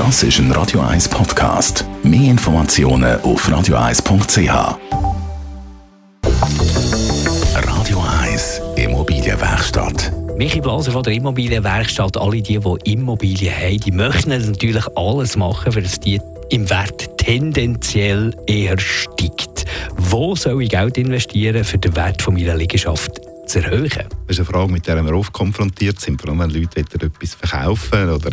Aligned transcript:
Das 0.00 0.22
ist 0.22 0.38
ein 0.38 0.50
Radio 0.52 0.80
1 0.80 1.10
Podcast. 1.10 1.84
Mehr 2.02 2.30
Informationen 2.30 3.20
auf 3.20 3.46
radio1.ch. 3.46 4.78
Radio 7.54 8.02
1 8.22 8.62
Immobilienwerkstatt. 8.76 10.10
Michi 10.38 10.62
Blaser 10.62 10.92
von 10.92 11.02
der 11.02 11.12
Immobilienwerkstatt, 11.12 12.16
alle 12.16 12.40
die, 12.40 12.58
die 12.58 12.92
Immobilien 12.92 13.54
haben, 13.54 13.76
die 13.76 13.92
möchten 13.92 14.30
natürlich 14.30 14.84
alles 14.96 15.36
machen, 15.36 15.70
für 15.70 15.82
dass 15.82 16.00
die 16.00 16.18
im 16.48 16.70
Wert 16.70 17.18
tendenziell 17.18 18.34
eher 18.46 18.78
steigt. 18.78 19.66
Wo 19.98 20.34
soll 20.34 20.62
ich 20.62 20.70
Geld 20.70 20.96
investieren, 20.96 21.62
für 21.62 21.76
den 21.76 21.94
Wert 21.94 22.22
von 22.22 22.32
meiner 22.32 22.56
Liegenschaft 22.56 23.20
zu 23.46 23.58
erhöhen? 23.58 23.90
Das 23.90 24.38
ist 24.38 24.38
eine 24.38 24.46
Frage, 24.46 24.72
mit 24.72 24.86
der 24.86 25.04
wir 25.04 25.14
oft 25.14 25.34
konfrontiert 25.34 26.00
sind, 26.00 26.18
vor 26.22 26.30
allem 26.30 26.38
wenn 26.38 26.50
Leute 26.50 26.80
etwas 26.80 27.34
verkaufen 27.34 28.08
oder, 28.08 28.30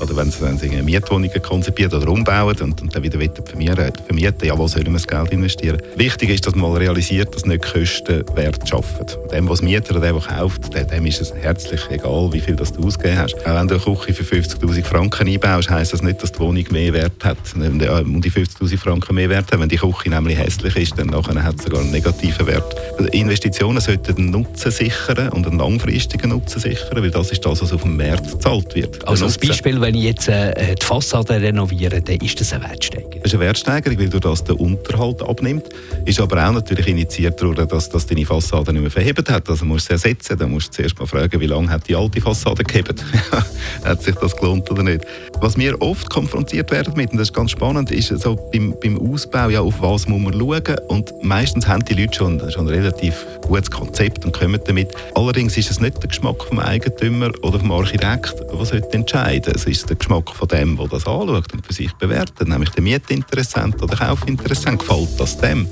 oder 0.00 0.16
wenn 0.16 0.30
sie, 0.30 0.40
wenn 0.40 0.58
sie 0.58 0.68
Mietwohnungen 0.82 1.42
konzipieren 1.42 1.92
oder 1.94 2.10
umbauen 2.10 2.56
und, 2.60 2.80
und 2.80 2.94
dann 2.94 3.02
wieder 3.02 3.18
vermieten, 3.18 3.92
vermieten, 4.06 4.46
ja, 4.46 4.56
wo 4.56 4.66
sollen 4.66 4.86
wir 4.86 4.92
das 4.94 5.06
Geld 5.06 5.30
investieren? 5.32 5.80
Wichtig 5.96 6.30
ist, 6.30 6.46
dass 6.46 6.54
man 6.54 6.70
mal 6.70 6.78
realisiert, 6.78 7.34
dass 7.34 7.44
nicht 7.44 7.62
Kosten 7.70 8.24
Wert 8.34 8.68
schaffen. 8.68 9.06
Dem, 9.30 9.48
was 9.48 9.62
Mieter 9.62 9.92
oder 9.92 10.00
der, 10.00 10.12
der 10.12 10.22
kauft, 10.22 10.74
dem 10.74 11.06
ist 11.06 11.20
es 11.20 11.34
herzlich 11.34 11.80
egal, 11.90 12.32
wie 12.32 12.40
viel 12.40 12.56
das 12.56 12.72
du 12.72 12.86
ausgegeben 12.86 13.18
hast. 13.18 13.34
Auch 13.46 13.54
wenn 13.54 13.68
du 13.68 13.74
eine 13.74 13.96
Küche 13.96 14.14
für 14.14 14.36
50'000 14.36 14.84
Franken 14.84 15.28
einbaust, 15.28 15.70
heisst 15.70 15.92
das 15.92 16.02
nicht, 16.02 16.22
dass 16.22 16.32
die 16.32 16.40
Wohnung 16.40 16.64
mehr 16.70 16.92
Wert 16.92 17.24
hat. 17.24 17.38
Um 17.54 18.20
die 18.20 18.30
50'000 18.30 18.78
Franken 18.78 19.14
mehr 19.14 19.28
Wert 19.28 19.52
haben. 19.52 19.60
Wenn 19.60 19.68
die 19.68 19.76
Küche 19.76 20.10
nämlich 20.10 20.38
hässlich 20.38 20.76
ist, 20.76 20.98
dann 20.98 21.14
hat 21.14 21.56
es 21.58 21.64
sogar 21.64 21.80
einen 21.80 21.90
negativen 21.90 22.46
Wert. 22.46 22.74
Investitionen 23.12 23.80
sollten 23.80 24.14
den 24.14 24.30
Nutzen 24.30 24.70
sichern 24.70 25.28
und 25.30 25.46
einen 25.46 25.58
langfristigen 25.58 26.30
Nutzen 26.30 26.60
sichern, 26.60 27.02
weil 27.02 27.10
das 27.10 27.30
ist 27.30 27.44
das, 27.44 27.62
was 27.62 27.72
auf 27.72 27.82
dem 27.82 27.96
Markt 27.96 28.30
gezahlt 28.30 28.74
wird. 28.74 29.06
Also 29.06 29.24
als 29.24 29.38
Beispiel, 29.38 29.80
wenn 29.90 29.98
ich 29.98 30.04
jetzt 30.04 30.28
äh, 30.28 30.76
die 30.76 30.86
Fassade 30.86 31.42
renoviere, 31.42 32.00
dann 32.00 32.18
ist 32.18 32.40
das 32.40 32.52
eine 32.52 32.62
Wertsteigerung? 32.62 33.10
Das 33.10 33.32
ist 33.32 33.34
eine 33.34 33.44
Wertsteigerung, 33.46 33.98
weil 33.98 34.08
du 34.08 34.20
das 34.20 34.44
der 34.44 34.60
Unterhalt 34.60 35.20
abnimmt. 35.20 35.64
Ist 36.04 36.20
aber 36.20 36.46
auch 36.48 36.52
natürlich 36.52 36.86
initiiert 36.86 37.42
worden, 37.42 37.66
dass, 37.66 37.88
dass 37.88 38.06
deine 38.06 38.24
Fassade 38.24 38.72
nicht 38.72 38.82
mehr 38.82 38.90
verhebt 38.92 39.28
hat. 39.28 39.50
Also 39.50 39.64
musst 39.64 39.86
du 39.90 39.98
sie 39.98 40.08
ersetzen. 40.08 40.38
Dann 40.38 40.52
musst 40.52 40.68
du 40.68 40.72
zuerst 40.76 40.96
mal 41.00 41.06
fragen, 41.06 41.40
wie 41.40 41.46
lange 41.46 41.68
hat 41.68 41.88
die 41.88 41.96
alte 41.96 42.20
Fassade 42.20 42.62
gehebt? 42.62 43.04
hat 43.84 44.00
sich 44.00 44.14
das 44.14 44.36
gelohnt 44.36 44.70
oder 44.70 44.84
nicht? 44.84 45.04
Was 45.40 45.56
wir 45.56 45.82
oft 45.82 46.08
konfrontiert 46.08 46.70
werden 46.70 46.94
mit, 46.94 47.10
und 47.10 47.18
das 47.18 47.30
ist 47.30 47.34
ganz 47.34 47.50
spannend, 47.50 47.90
ist 47.90 48.16
so 48.20 48.36
beim, 48.52 48.72
beim 48.80 48.96
Ausbau, 48.96 49.48
ja, 49.48 49.60
auf 49.60 49.82
was 49.82 50.06
muss 50.06 50.20
man 50.20 50.34
schauen? 50.34 50.78
Und 50.86 51.12
meistens 51.22 51.66
haben 51.66 51.84
die 51.84 51.94
Leute 51.94 52.14
schon, 52.14 52.38
schon 52.52 52.68
ein 52.68 52.74
relativ 52.74 53.26
gutes 53.42 53.72
Konzept 53.72 54.24
und 54.24 54.32
kommen 54.38 54.60
damit. 54.66 54.92
Allerdings 55.16 55.56
ist 55.56 55.68
es 55.68 55.80
nicht 55.80 56.00
der 56.00 56.08
Geschmack 56.08 56.44
vom 56.44 56.60
Eigentümer 56.60 57.32
oder 57.42 57.58
vom 57.58 57.72
Architekt, 57.72 58.36
der 58.38 58.94
entscheiden 58.94 59.54
Es 59.54 59.64
ist 59.64 59.79
der 59.88 59.96
Geschmack 59.96 60.30
von 60.30 60.48
dem, 60.48 60.76
der 60.76 60.88
das 60.88 61.06
anschaut 61.06 61.52
und 61.52 61.66
für 61.66 61.72
sich 61.72 61.92
bewertet, 61.94 62.48
nämlich 62.48 62.70
der 62.70 62.82
Mietinteressent 62.82 63.82
oder 63.82 63.96
der 63.96 64.06
Kaufinteressent. 64.06 64.80
Gefällt 64.80 65.18
das 65.18 65.38
dem? 65.38 65.66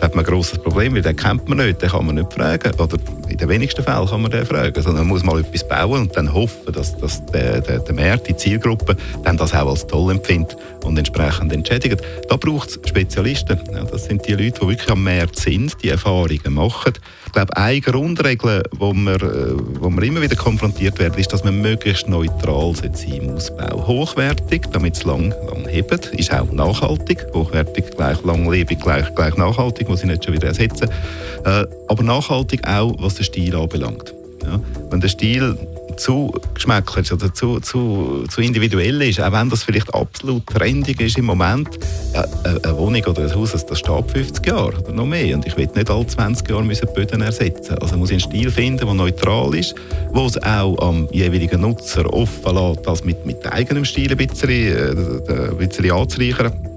Da 0.00 0.06
hat 0.06 0.14
man 0.14 0.24
ein 0.24 0.30
grosses 0.30 0.58
Problem, 0.58 0.94
weil 0.94 1.02
den 1.02 1.14
kennt 1.14 1.46
man 1.46 1.58
nicht, 1.58 1.82
den 1.82 1.90
kann 1.90 2.06
man 2.06 2.14
nicht 2.14 2.32
fragen. 2.32 2.72
Oder 2.80 2.96
in 3.28 3.36
den 3.36 3.48
wenigsten 3.50 3.84
Fällen 3.84 4.06
kann 4.06 4.22
man 4.22 4.30
den 4.30 4.46
fragen. 4.46 4.82
Sondern 4.82 5.06
man 5.06 5.08
muss 5.08 5.22
mal 5.22 5.38
etwas 5.40 5.68
bauen 5.68 6.00
und 6.02 6.16
dann 6.16 6.32
hoffen, 6.32 6.72
dass, 6.72 6.96
dass 6.96 7.24
der, 7.26 7.60
der, 7.60 7.80
der 7.80 7.94
Markt, 7.94 8.26
die 8.28 8.36
Zielgruppe, 8.36 8.96
dann 9.24 9.36
das 9.36 9.52
auch 9.52 9.68
als 9.68 9.86
toll 9.86 10.12
empfindet 10.12 10.56
und 10.84 10.96
entsprechend 10.96 11.52
entschädigt. 11.52 12.00
Da 12.28 12.36
braucht 12.36 12.70
es 12.70 12.88
Spezialisten. 12.88 13.60
Ja, 13.72 13.84
das 13.84 14.06
sind 14.06 14.26
die 14.26 14.32
Leute, 14.32 14.60
die 14.60 14.68
wirklich 14.68 14.90
am 14.90 15.04
Markt 15.04 15.38
sind, 15.38 15.76
die 15.82 15.90
Erfahrungen 15.90 16.54
machen. 16.54 16.94
Ich 17.26 17.32
glaube, 17.32 17.54
eine 17.56 17.80
Grundregel, 17.80 18.62
wo 18.72 18.94
wir, 18.94 19.22
äh, 19.22 19.54
wo 19.80 19.90
wir 19.90 20.02
immer 20.02 20.22
wieder 20.22 20.36
konfrontiert 20.36 20.98
werden, 20.98 21.18
ist, 21.18 21.32
dass 21.32 21.44
man 21.44 21.60
möglichst 21.60 22.08
neutral 22.08 22.74
im 23.06 23.30
Ausbau. 23.34 23.86
Hochwertig, 23.86 24.62
damit 24.72 24.96
es 24.96 25.04
lang, 25.04 25.34
lang 25.46 25.68
hebt, 25.68 26.06
ist 26.06 26.32
auch 26.32 26.50
nachhaltig. 26.50 27.26
Hochwertig 27.34 27.90
gleich 27.96 28.22
langlebig, 28.24 28.80
gleich, 28.80 29.14
gleich 29.14 29.36
nachhaltig, 29.36 29.89
muss 29.90 30.00
ich 30.00 30.06
nicht 30.06 30.24
schon 30.24 30.34
wieder 30.34 30.48
ersetzen. 30.48 30.88
Äh, 31.44 31.66
aber 31.88 32.02
nachhaltig 32.02 32.66
auch, 32.66 32.94
was 32.98 33.16
den 33.16 33.24
Stil 33.24 33.54
anbelangt. 33.54 34.14
Ja, 34.44 34.58
wenn 34.90 35.00
der 35.00 35.08
Stil 35.08 35.58
zu 35.96 36.32
geschmäcklich 36.54 37.12
oder 37.12 37.32
zu, 37.32 37.60
zu, 37.60 38.24
zu 38.28 38.40
individuell 38.40 39.02
ist, 39.02 39.20
auch 39.20 39.32
wenn 39.32 39.50
das 39.50 39.64
vielleicht 39.64 39.92
absolut 39.94 40.46
trendig 40.46 41.00
ist 41.00 41.18
im 41.18 41.26
Moment, 41.26 41.68
ja, 42.14 42.24
eine 42.44 42.78
Wohnung 42.78 43.04
oder 43.04 43.24
ein 43.24 43.34
Haus, 43.34 43.52
das 43.52 43.78
steht 43.78 44.10
50 44.10 44.46
Jahre 44.46 44.78
oder 44.78 44.92
noch 44.92 45.06
mehr 45.06 45.36
und 45.36 45.46
ich 45.46 45.56
will 45.56 45.68
nicht 45.74 45.90
alle 45.90 46.06
20 46.06 46.48
Jahre 46.48 46.64
müssen 46.64 46.88
die 46.88 46.94
Böden 46.94 47.20
ersetzen. 47.20 47.76
Also 47.78 47.96
muss 47.98 48.10
ich 48.10 48.22
einen 48.22 48.32
Stil 48.32 48.50
finden, 48.50 48.86
der 48.86 48.94
neutral 48.94 49.54
ist, 49.54 49.74
wo 50.12 50.26
es 50.26 50.42
auch 50.42 50.78
am 50.78 51.06
jeweiligen 51.12 51.60
Nutzer 51.60 52.10
offen 52.12 52.54
lässt, 52.54 52.86
das 52.86 53.04
mit, 53.04 53.26
mit 53.26 53.46
eigenem 53.46 53.84
Stil 53.84 54.10
ein 54.10 54.16
bisschen, 54.16 54.50
äh, 54.50 55.50
ein 55.50 55.56
bisschen 55.58 55.90
anzureichern, 55.90 56.69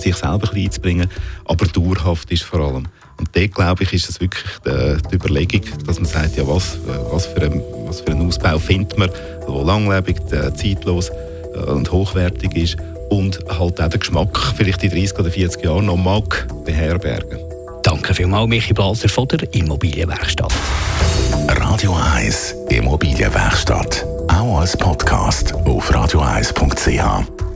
sich 0.00 0.14
selber 0.14 0.34
ein 0.34 0.40
bisschen 0.40 0.64
einzubringen, 0.64 1.10
aber 1.44 1.66
dauerhaft 1.66 2.30
ist 2.30 2.42
vor 2.42 2.60
allem. 2.60 2.86
Und 3.18 3.28
dort, 3.32 3.54
glaube 3.54 3.82
ich, 3.82 3.92
ist 3.92 4.08
es 4.08 4.20
wirklich 4.20 4.44
die, 4.64 5.08
die, 5.10 5.14
Überlegung, 5.14 5.62
dass 5.86 5.98
man 5.98 6.06
sagt, 6.06 6.36
ja, 6.36 6.46
was, 6.46 6.78
was, 7.10 7.26
für 7.26 7.42
ein, 7.42 7.62
was 7.86 8.00
für 8.00 8.10
einen 8.10 8.26
Ausbau 8.26 8.58
findet 8.58 8.98
man, 8.98 9.10
der 9.46 9.64
langlebig, 9.64 10.16
zeitlos 10.28 11.10
äh, 11.54 11.58
und 11.70 11.90
hochwertig 11.90 12.54
ist 12.54 12.76
und 13.10 13.38
halt 13.48 13.80
auch 13.80 13.88
den 13.88 14.00
Geschmack 14.00 14.38
vielleicht 14.56 14.82
in 14.82 14.90
30 14.90 15.18
oder 15.18 15.30
40 15.30 15.64
Jahren 15.64 15.86
noch 15.86 15.96
mag 15.96 16.46
beherbergen. 16.64 17.38
Danke 17.82 18.14
vielmals, 18.14 18.48
Michi 18.48 18.72
Blaser 18.72 19.08
von 19.08 19.28
der 19.28 19.54
Immobilienwerkstatt. 19.54 20.52
Radio 21.48 21.96
1 22.14 22.54
Immobilienwerkstatt. 22.68 24.04
Auch 24.28 24.58
als 24.58 24.76
Podcast 24.76 25.54
auf 25.54 25.90
radio1.ch. 25.90 27.55